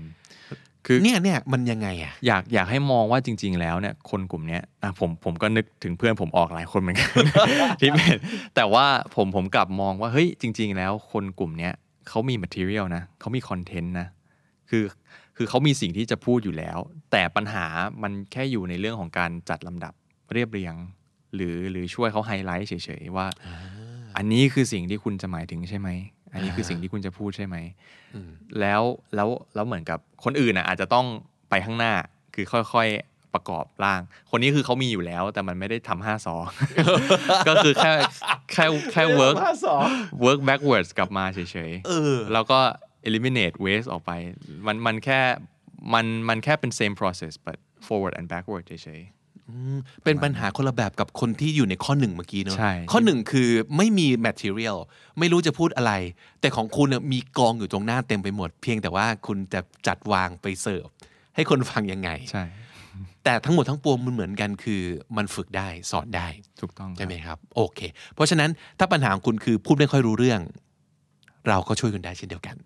[0.90, 7.10] คือเนี่ยเนี่ยมันยังไงอะอยากอยากให้มองว่าจริง ๆ แล้วเนี่ยคนกลุ่มเนี้ยอะผมผมก็นึกถึงเพื่อนผมออกหลายคนเหมือนกัน
[7.80, 8.16] ที่เป็น
[8.56, 11.72] แต่ว่าผมผมกลับมองว่าเฮ้ยจริง ๆ แล้วคนกลุ่มเนี้ย
[12.08, 14.08] เขามี material นะเขามีคอนเทนต์นะ
[14.70, 14.84] คือ
[15.36, 16.78] คือเขามีสิ่งที่จะพูดอยู่แล้ว
[17.12, 17.66] แต่ปัญหา
[18.02, 19.92] มันแค่อยู่ในเรื่องของการจัดลำดับ
[20.32, 20.74] เรียบเรียง
[21.34, 23.26] หรือหรือช่วยเขาไฮไลท์เฉยๆว่า
[24.16, 25.88] อันนี้คือสิ่งที่คุณจะหมายถึงใช่ไหม
[26.32, 27.56] อันนี้คือสิ่งที่คุณจะพูดใช่ไหม
[28.60, 28.82] แล้ว
[29.14, 31.06] แล้วแล้วเหมือนกับคนอื่นอะอาจจะต้อง
[31.50, 31.92] ไปข้างหน้า
[32.34, 36.36] คือค่อยๆประกอบร่าง คนนี้คือเขามีอยู่แล้ว แต่มันไม่ได้ทำห้าสอ
[37.48, 37.92] ก็คือแค่
[38.52, 39.36] แค่แค่ work
[40.24, 41.38] work backwards กลับมาเฉ
[41.70, 42.58] ยเออๆแล้วก็
[43.08, 44.12] eliminate waste ออกไป
[44.66, 45.20] มันมันแค่
[45.94, 49.02] มันมันแค่เป็น same process but forward and backward เฉย
[50.04, 54.76] เป็นปัญหาคนละแบบกับคนที่อยู่ในข้อหนึ่งเมื่อกี้เนอะใช่ ข้อหนึ่งคือไม่มี material
[55.18, 55.92] ไม่รู้จะพูดอะไร
[56.40, 60.86] แต่ของคุณเนี่ยมีกองอยู่ตรงหน้าเต็มไปหมด เพียงแต่ว่าคุณจะจัดวางไปเสิร์ฟ
[61.34, 62.44] ให้คนฟังยังไงๆใช่
[63.24, 64.82] แต่ทั้งหมดทั้งปวงมันเหมือนกันคือ
[65.16, 66.28] มันฝึกได้สอนได้
[66.60, 67.80] ถูกต้องใช่ไหมครับ โอเค
[68.14, 70.40] เพราะฉะนั้นถ้าปัญหาของคุณคือพูดไม่ค่อยรู้เรื่อง
[71.48, 72.56] เราก็ช่วยคุณได้เช่นเดียวกัน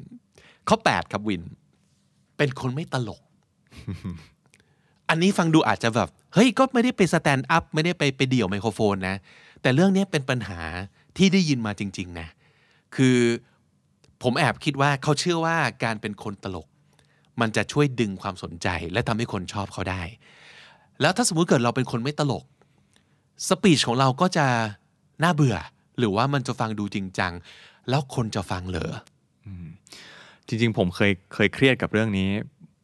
[0.68, 1.42] ข้อ 8 ครับวิน
[2.36, 3.22] เป็นคนไม่ตลก
[5.08, 9.16] อันนี้ฟังดูอาจจะแบบ เฮ้ยก็ไม่ได้ไป stand up ไม่ได้ไปไปเดี่ยวไมโครโฟนนะ
[9.62, 10.60] แต่เรื่องนี้เป็นปัญหา
[11.16, 12.28] ที่ได้ยินมาจริง ๆ นะ
[12.96, 13.18] คือ
[14.22, 16.66] ผมแอบคิดว่าเขาเชื่อว่าการเป็นคนตลก
[17.40, 20.02] มันจะช่วยดึงความสนใจ และทำให้คนชอบเขาได้
[21.00, 22.44] แล้วถ้าสมมุติเกิดเราเป็นคนไม่ตลก
[23.48, 24.46] speech ของเราก็จะ
[25.22, 25.56] น่าเบื่อ
[25.98, 27.32] หรือว่ามันจะฟังดูจริงจัง
[27.88, 28.92] แล้วคนจะฟังเหรอ
[30.46, 32.30] จริงๆ ผมเคยเคยเครียดกับเรื่องนี้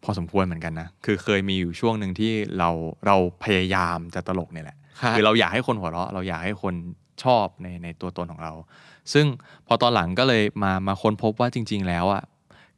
[0.05, 2.71] พอสมควรเหมือนกันนะ คือเคยมีอยู่ช่วงหนึ่งที่เรา
[3.07, 6.75] เราพยายามจะตลกเนี่ยแหละฮะคือเราอยากให้คนหัวเราะ เราอยากให้คน
[7.25, 8.53] ชอบในในตัวตนของเรา
[9.13, 9.27] ซึ่ง
[9.67, 12.23] พอตอนหลังก็เลยมามาค้นพบว่าจริง ๆ แล้วอะ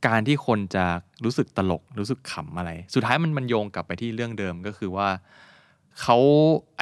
[0.07, 0.85] การที่คนจะ
[1.25, 5.09] รู้สึกตลกรู้สึกขำอะไร สุดท้ายมันมันโยงกลับไปที่เรื่องเดิมก็คือว่า
[6.03, 6.19] เขา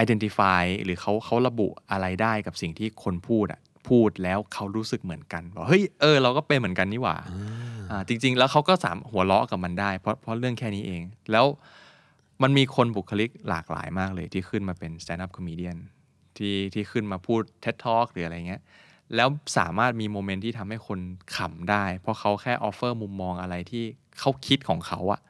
[0.03, 7.17] identify หรือเขาเขาระบุอะไรได้กับสิ่งที่คนพูดอะ พูดแล้วเขารู้สึกเหมือนกันบอกเฮ้ยเออเราก็เป็นเหมือนกันนี่หว่า
[7.91, 11.47] อ่าจริง ๆ แล้วเขาก็สามหัวเราะกับมันได้ เพราะเพราะเรื่องแค่นี้เอง แล้ว
[12.43, 15.79] มันมีคนบุคลิกหลากหลายมากเลยที่ขึ้นมาเป็น stand up comedian
[16.37, 18.63] ที่ที่ขึ้นมาพูด TED Talk หรืออะไรเงี้ย
[19.17, 21.01] แล้วสามารถมีโมเมนต์ที่ทำให้คน
[21.37, 23.85] ขำได้ เพราะเขาแค่ออฟเฟอร์มุมมองอะไรที่
[24.21, 25.21] เขาคิดของเขาอะ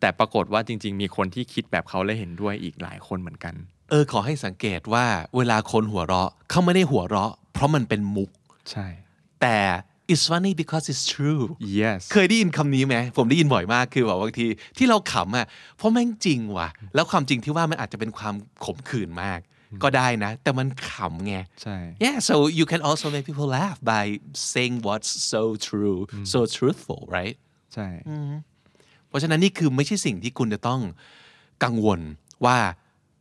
[0.00, 3.54] แต่ปรากฏว่าจริง ๆ มีคนที่คิดแบบเขาและเห็นด้วยอีกหลายคนเหมือนกัน
[3.90, 5.04] เออขอให้สังเกตว่า
[5.36, 8.30] เวลาคนหัวเราะเขาไม่ได้หัวเราะ เพราะมันเป็นมุก
[8.70, 8.86] ใช่
[9.40, 9.58] แต่
[10.12, 11.44] it's funny because it's true
[11.80, 14.46] yes เคยได้ยินคำนี้ไหม ผมได้ยินบ่อยมากคือแบบบางที
[14.78, 15.46] ที่เราขำอะ
[15.76, 19.40] เพราะแม่งจริงว่ะ แล้วความจริงที่ว่ามันอาจจะเป็นความขมขื่นมาก
[19.82, 24.04] ก็ได้นะ แต่มันขำไง ใช่ Yeah so you can also make people laugh by
[24.52, 26.00] saying what's so true
[26.32, 27.36] so truthful right
[27.74, 27.88] ใช่
[29.08, 30.80] เพราะฉะนั้นนี่คือไม่ใช่สิ่งที่คุณจะต้อง
[31.64, 32.00] กังวล
[32.44, 32.56] ว่า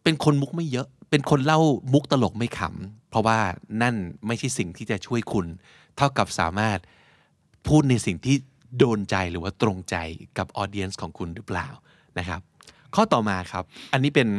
[0.03, 1.59] เป็นคนมุกไม่เยอะ เป็นคนเล่า
[1.93, 3.39] มุกตลกไม่ขำ เพราะว่า
[3.81, 3.95] นั่น
[4.27, 5.45] ไม่ใช่สิ่งที่จะช่วยคุณ
[5.97, 6.79] เท่ากับสามารถ
[7.67, 8.35] พูดในสิ่งที่
[8.77, 9.95] โดนใจหรือว่าตรงใจ
[10.37, 11.67] กับออเดียนส์ของคุณหรือเปล่า
[12.17, 12.41] นะครับ
[12.95, 14.29] ข้อต่อมาครับ อันนี้เป็น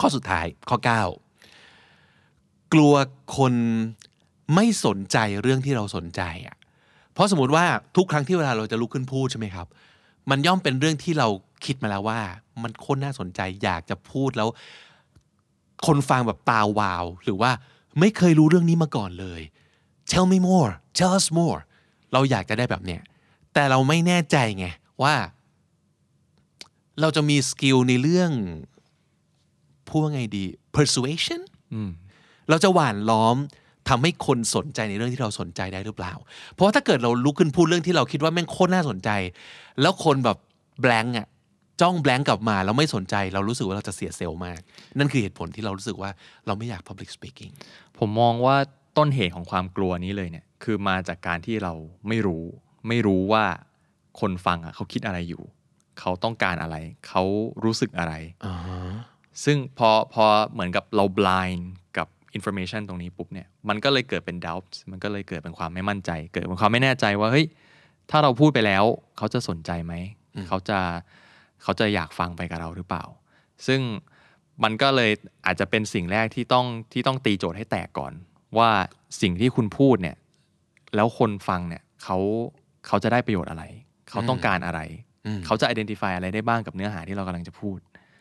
[0.00, 0.78] ข้อสุดท้ายข้อ
[1.60, 2.94] 9 กลัว
[3.36, 3.54] คน
[4.54, 6.56] ไม่สนใจเรื่องที่เราสนใจอะ
[7.12, 7.64] เพราะสมมติว่า
[7.96, 9.66] ทุกครั้งที่เวลาเราจะลุกขึ้นพูดใช่ไหมครับ
[10.30, 11.28] มันย่อมเป็นเรื่องที่เรา
[11.64, 12.20] คิดมาแล้วว่า
[12.62, 14.48] มันโคตรน่าสนใจอยากจะพูดแล้ว
[15.86, 17.50] คนฟังแบบตาวาว หรือว่า
[18.00, 19.40] ไม่เคยรู้เรื่องนี้มาก่อนเลย
[20.10, 21.60] tell me more tell us more
[22.12, 23.00] เราอยากจะได้แบบเนี้ย
[23.54, 24.66] แต่เราไม่แน่ใจไง
[25.02, 25.14] ว่า
[27.00, 28.30] เราจะมีสกิลในเรื่อง
[29.88, 30.44] พูดว่าไงดี
[30.76, 31.40] persuasion
[32.48, 33.36] เราจะหว่านล้อม
[33.88, 36.12] ทำให้คนสนใจในเรื่องที่เราสนใจได้หรือเปล่า
[36.52, 39.10] เพราะว่าถ้าเกิดเราลุกขึ้นพูดเรื่องที่เราคิดว่าแม่งโคตรน่าสนใจ
[39.80, 40.36] แล้วคนแบบ
[40.80, 41.26] แบงก์อะ
[41.80, 44.60] จ้องแบงก์กลับมาแล้วไม่สนใจเรารู้สึกว่าเราจะเสียเซลล์มาก
[44.98, 46.10] นั่นคือเหตุผลที่เรารู้สึกว่า
[46.46, 47.52] เราไม่อยาก public speaking
[47.98, 48.56] ผมมองว่า
[48.98, 51.72] ต้นเหตุของความกลัวนี้เลยเนี่ยคือมาจากการที่เรา
[52.08, 52.44] ไม่รู้
[52.88, 53.44] ไม่รู้ว่า
[54.20, 55.42] คนฟังอะเขาคิดอะไรอยู่
[56.00, 56.76] เขาต้องการอะไร
[57.08, 57.22] เขา
[57.64, 58.14] รู้สึกอะไร
[59.44, 61.62] ซึ่งพอพอเหมือนกับเรา blind
[61.98, 67.46] กับ information ตรงนี้ปุ๊บเนี่ยมันก็เลยเกิดเป็น doubt มันก็เลยเกิดเป็นความไม่มั่นใจ เกิดเป็นความไม่แน่ใจว่าเฮ้ย
[68.10, 68.84] ถ้าเราพูดไปแล้ว
[69.16, 69.94] เขาจะสนใจไหม
[70.48, 70.78] เขาจะ
[71.62, 73.04] เขาจะอยากฟังไปกับเราหรือเปล่า
[73.66, 73.80] ซึ่ง
[74.62, 75.10] มันก็เลย
[75.46, 78.12] อาจจะเป็นสิ่งแรกที่ต้องที่ต้องตีโจทย์ให้แตกก่อน
[78.58, 78.70] ว่า
[79.20, 80.16] สิ่งที่คุณพูดเนี่ย
[80.96, 82.18] แล้วคนฟังเนี่ยเขา
[82.86, 83.64] เขาจะได้ประโยชน์อะไร
[84.10, 84.80] เขาต้องการอะไร
[85.46, 87.78] เขาจะ identify อะไรได้บ้างกับเนื้อหาที่เรากำลังจะพูด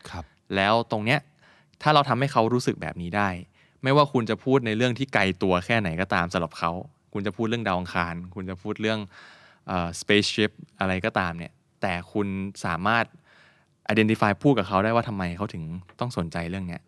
[0.09, 0.23] ครับ
[0.55, 1.19] แล้วตรงเนี้ย
[1.81, 3.29] ถ้าเราทำให้เขารู้สึกแบบนี้ได้
[3.83, 6.71] ไม่ว่าคุณจะพูดในเรื่องที่ไกลตัวแค่ไหนก็ตามสำหรับเขา
[7.13, 8.99] คุณจะพูดเรื่องดาวอังคาร คุณจะพูดเรื่อง
[9.67, 12.27] เอ่อ spaceship อะไรก็ตามเนี่ย แต่คุณ
[12.65, 13.05] สามารถ
[13.91, 15.63] identify พูดกับเขาได้ว่าทำไมเขาถึง
[15.99, 16.81] ต้องสนใจเรื่องเนี้ย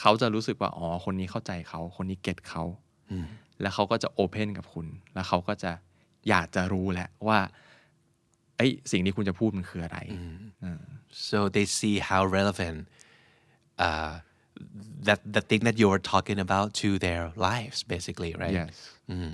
[0.00, 2.64] เขาจะรู้สึกว่าอ๋อคนนี้เข้าใจเขาคนนี้เก็ตเขา
[3.60, 5.72] แล้วเขาก็จะ open กับคุณ แล้วเขาก็จะ
[6.28, 7.38] อยากจะรู้แหละว่า
[8.56, 9.98] เอ้ยสิ่งที่คุณจะพูดมันคืออะไร
[11.28, 12.78] so they see how relevant
[13.86, 14.12] uh,
[15.06, 18.74] that the thing that you're talking about to their lives basically right yes
[19.10, 19.30] อืม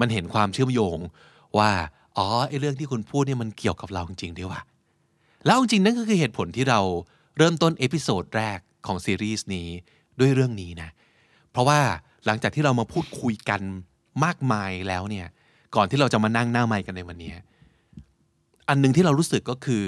[0.00, 0.98] มันเห็นความเชื่อมโยง
[1.58, 1.70] ว่า
[2.16, 4.60] อ๋อไอ้เรื่องที่คุณพูดเนี่ยมันเกี่ยวกับเราจริงๆด้วยว่ะ
[5.46, 6.80] แล้วจริงๆนั่นก็คือเหตุผลที่เรา
[7.38, 9.68] เริ่มต้น episode แรกของซีรีส์นี้
[10.20, 10.90] ด้วยเรื่องนี้นะ
[11.50, 11.80] เพราะว่า
[12.26, 13.60] หลังจากที่เรามาพูดคุยกัน
[14.24, 15.26] มากมายแล้วเนี่ย
[15.74, 17.30] ก่อนที่เราจะมานั่งหน้าไมค์กันในวันนี้
[18.68, 19.84] อันหนึ่งที่เรารู้สึกก็คือ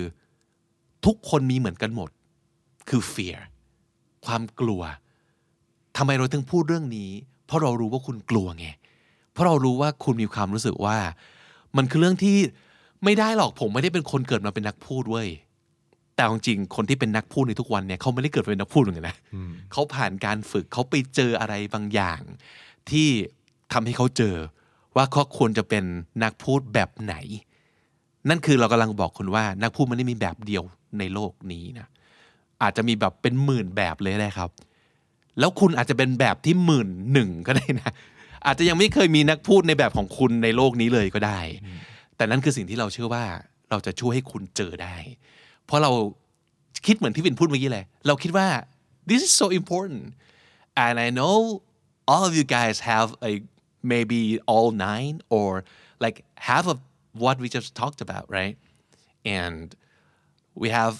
[1.07, 2.11] ทุกคนมีเหมือนกันหมด
[2.89, 3.39] คือ fear
[4.25, 4.83] ความกลัว
[5.97, 7.11] ทำไมเราถึงพูดเรื่องนี้
[7.47, 8.67] เพราะเรารู้ว่าคุณกลัวไง
[9.33, 10.99] เพราะเรารู้ว่าคุณมีความรู้สึกว่า
[11.77, 12.37] มันคือเรื่องที่
[13.05, 15.29] ไม่ได้หรอกผมไม่ได้เป็นคนเกิดมาเป็นนักพูดเว้ย
[16.17, 19.17] แต่จริงๆคนที่เป็นนักพูดในทุกวันเนี่ยเขาไม่ได้เกิดเป็นนักพูดเหมือนกันนะ
[19.73, 22.21] เขาผ่านการฝึกเขาไปเจออะไรบางอย่าง
[22.91, 23.09] ที่
[23.73, 24.37] ทำให้เขาเจอ
[24.97, 25.85] ว่าเขาควรจะเป็น
[26.23, 27.15] นักพูดแบบไหน
[28.29, 30.63] นั่นคือเรากำลังบอกคุณว่า นักพูดมันไม่ได้มีแบบเดียว
[30.99, 31.87] ในโลกนี้นะ
[32.63, 34.51] อาจจะมีแบบเป็นหมื่นแบบเลยนะครับ
[35.39, 37.91] แล้วคุณอาจจะเป็นแบบที่หมื่นหนึ่งก็ได้นะ
[38.47, 41.41] อาจจะยังไม่เคยมีนักพูดในแบบของคุณในโลกนี้เลยก็ได้
[42.23, 43.25] แต่นั่นคือสิ่งที่เราเชื่อว่า
[43.71, 44.97] เราจะช่วยให้คุณเจอได้
[45.65, 45.91] เพราะเรา
[46.87, 48.49] คิดเหมือนที่วินพูดเมื่อกี้เลย เราคิดว่า
[49.11, 50.03] this is so important
[50.85, 51.37] and I know
[52.11, 53.43] all of you guys have like
[53.95, 54.21] maybe
[54.53, 55.51] all nine or
[56.05, 56.17] like
[56.49, 56.79] half of
[57.23, 58.57] what we just talked about right
[59.41, 59.67] and
[60.63, 60.95] we have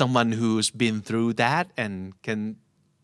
[0.00, 1.94] someone who's been through that and
[2.26, 2.40] can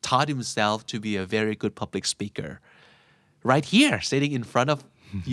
[0.08, 2.50] taught himself to be a very good public speaker
[3.52, 4.78] right here sitting in front of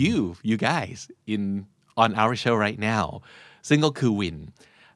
[0.04, 0.16] you
[0.50, 0.98] you guys
[1.34, 1.42] in
[2.02, 3.06] on our show right now
[3.68, 4.36] ซึ่งก็คือวิน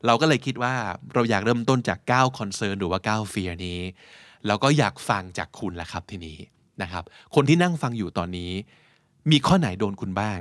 [0.06, 0.74] เราก็เลยคิดว่า
[1.14, 3.80] เราอยากเริ่มต้นจาก 9 concern หรือว่า 9 fear นี้
[4.46, 6.38] เราก็อยากฟังจากคุณแหละครับทีนี้
[6.82, 8.52] นะครับ คนที่นั่งฟังอยู่ตอนนี้
[9.30, 10.38] มีข้อไหนโดนคุณบ้าง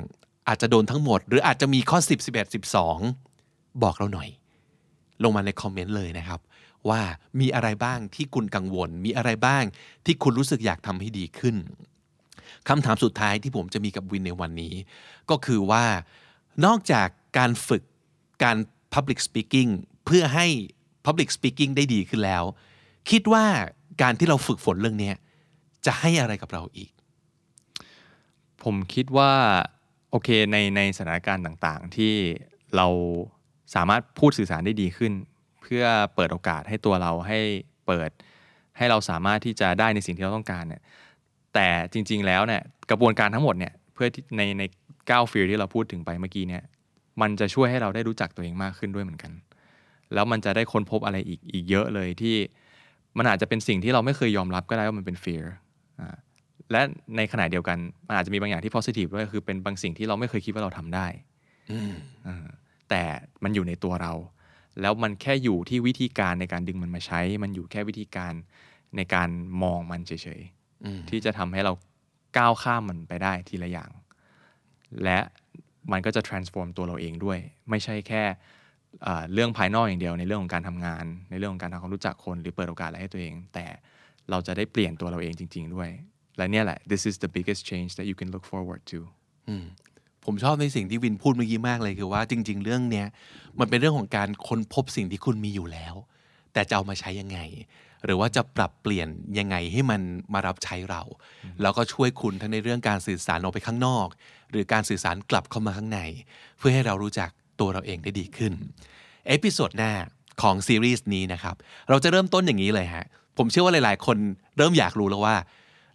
[0.48, 2.56] อาจจะโดนทั้งหมด หรืออาจจะมีข้อ 10 11
[3.06, 4.30] 12 บอกเราหน่อย
[5.24, 6.40] ลงมาในคอมเมนต์เลยนะครับ
[6.90, 7.02] ว่า
[7.40, 9.64] มีอะไรบ้างที่คุณกังวล มีอะไรบ้าง
[10.06, 11.56] ที่คุณรู้สึกอยากทำให้ดีขึ้น
[12.68, 14.74] คำถามสุดท้ายที่ผมจะมีกับวินในวันนี้
[15.30, 15.84] ก็คือว่า
[16.66, 17.84] นอกจากการฝึก
[18.44, 18.58] การ
[18.94, 19.70] public speaking
[20.06, 20.48] เพื่อให้
[21.06, 22.44] public speaking ได้ดีขึ้นแล้ว
[23.10, 23.46] คิดว่า
[24.02, 25.12] การที่เราฝึกฝนเรื่องนี้
[25.86, 26.92] จะให้อะไรกับเราอีก
[28.64, 29.32] ผมคิดว่า
[30.12, 32.14] โอเคในในสถานการณ์ต่างๆ ที่
[32.76, 32.88] เรา
[33.76, 35.14] สามารถพูดสื่อสารได้ดีขึ้น
[35.62, 35.84] เพื่อ
[36.16, 37.40] เปิดโอกาสให้ตัวเราให้
[37.88, 38.10] เปิด
[38.78, 40.82] ให้เราสามารถที่จะได้ในสิ่งที่เราต้องการเนี่ย
[41.54, 44.64] แต่จริง ๆแล้วเนี่ยกระบวนการทั้งหมดเนี่ยเพื่อในใน
[45.10, 46.64] ก้าฟิลที่เราพูดถึงไปเมื่อกี้เนี่ย
[47.22, 49.32] มันจะช่วยให้เราได้รู้จักตัวเองมากขึ้นด้วยเหมือนกัน
[50.14, 52.36] แล้วมันจะได้ค้นพบอะไรอีกอีกเยอะเลยที่
[53.18, 55.46] มันอาจจะเป็นสิ่งที่เราไม่เคยยอมรับก็ได้ว่ามันเป็น fear
[56.00, 56.16] อ่า
[56.72, 56.82] และ
[57.18, 61.08] ในขณะเดียวกันมันอาจจะมีบางอย่างที่ positive ด้วยคือเป็นบางสิ่งที่เราไม่เคยคิดว่าเราทำได้
[62.28, 62.48] อ่า
[62.90, 63.04] แต่
[63.44, 64.14] มันอยู่ในตัวเรา
[64.82, 68.34] แล้วมันแค่อยู่ที่วิธีการในการดึงมันมาใช้ มันอยู่แค่วิธีการ
[68.98, 69.30] ในการ
[69.64, 71.74] มองมันเฉยๆที่จะทำให้เรา
[72.38, 73.90] ก้าวข้ามมันไปได้ทีละอย่าง
[75.04, 75.20] และ
[75.92, 78.24] มันก็จะ transform ตัวเราเองด้วย ไม่ใช่แค่
[79.34, 83.66] เรื่องภายนอกอย่างเดียวในเรื่องของการทำงาน ในเรื่องของการทำความรู้จักคนหรือเปิดโอกาสอะไรให้ตัวเอง แต่
[84.30, 85.90] เราจะได้เปลี่ยนตัวเราเองจริง ๆ ด้วย
[86.38, 89.00] และเนี่ยแหละ this is the biggest change that you can look forward to
[90.26, 93.08] ผมชอบในสิ่งที่วินพูดเมื่อกี้มากเลยคือว่าจริง ๆ เรื่องเนี้ย
[93.60, 95.96] มันเป็นเรื่องของการค้นพบสิ่งที่คุณมีอยู่แล้ว
[96.54, 97.40] แต่จะเอามาใช้ยังไง
[98.06, 99.08] หรือว่าจะปรับเปลี่ยน
[99.40, 100.02] ยังไงให้มัน
[100.34, 101.02] มารับใช้เรา
[101.62, 104.08] แล้วก็ช่วยคุณทั้งในเรื่องการสื่อสารออกไปข้างนอก
[104.52, 106.00] หรือการสื่อสารกลับเข้ามาข้างใน
[106.58, 108.54] เพื่อให้เรารู้จักตัวเราเองได้ดีขึ้น
[109.28, 109.92] episode หน้า
[110.42, 111.56] ของซีรีส์นี้นะครับ
[111.90, 113.06] เราจะเริ่มต้นอย่างนี้เลยฮะ
[113.38, 114.18] ผมเชื่อว่าหลาย ๆ คน
[114.58, 115.36] เริ่มอยากรู้แล้วว่า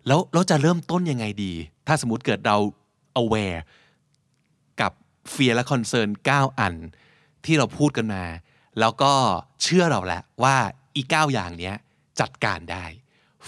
[0.06, 1.52] แล้วเราจะเริ่มต้นยังไงดี
[1.86, 2.56] ถ้าสมมติเกิดเรา
[3.22, 3.60] aware
[4.80, 4.92] กับ
[5.34, 6.74] fear และ concern 9 อัน
[7.44, 8.24] ที่เราพูดกันมา
[8.80, 9.12] แล้วก็
[9.62, 10.56] เชื่อเราแล้วว่า
[10.96, 11.76] อีก9อย่างเนี้ย
[12.20, 12.84] จัดการได้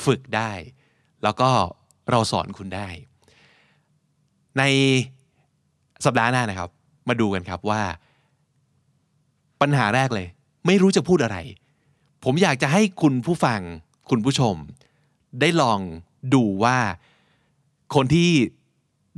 [0.05, 0.53] ฝึกได้
[1.23, 1.51] แล้วก็
[2.11, 2.89] เราสอนคุณได้
[4.59, 4.63] ใน
[6.05, 6.71] สัปดาห์หน้านะครับ
[7.09, 7.83] มาดูกันครับว่า
[9.61, 10.29] ปัญหาแรกเลย
[10.67, 11.39] ไม่รู้จะพูดอะไร
[12.25, 13.61] ผมอยากจะให้คุณผู้ฟัง
[14.11, 14.55] คุณผู้ชม
[15.41, 15.81] ได้ลอง
[16.35, 16.79] ดูว่า
[17.95, 18.31] คนที่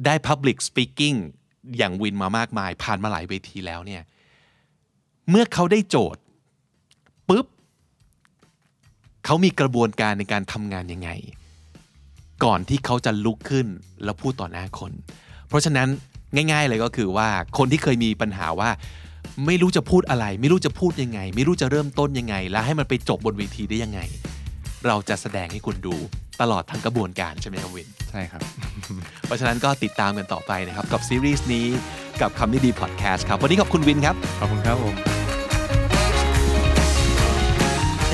[0.04, 1.16] ได้ Public Speaking
[1.76, 4.02] อย่างวินมามากมาย ผ่านมาหลายเวทีแล้วเนี่ย
[5.30, 6.22] เมื่อเขาได้โจทย์
[9.24, 11.11] เขามีกระบวนการในการทำงานยังไง
[12.44, 13.66] ก่อนที่เขาจะลุกขึ้น
[14.04, 14.92] แล้วพูดต่อหน้าคน
[15.48, 15.88] เพราะฉะนั้น
[16.52, 17.28] ง่าย ๆ เลยก็คือว่า
[17.59, 18.70] คนที่เคยมีปัญหาว่า
[19.46, 24.00] ไม่รู้จะพูดอะไร ไม่รู้จะพูดยังไง ไม่รู้จะเริ่มต้นยังไง แล้วให้มันไปจบบนเวทีได้ยังไง
[24.87, 25.96] เราจะแสดงให้คุณดู
[26.40, 28.42] ตลอดทั้งกระบวนการใช่ไหมครับวิน ใช่ครับ
[29.26, 31.66] เพราะฉะนั้นก็ติดตามกันต่อไปนะครับ กับซีรีส์นี้
[32.20, 35.17] กับคำนี้ดีพอดแคสต์ครับ วันนี้ขอบคุณวินครับ ขอบคุณครับผม